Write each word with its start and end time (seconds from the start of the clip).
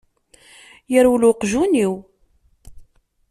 Yerwel 0.91 1.23
uqjun-iw. 1.29 1.93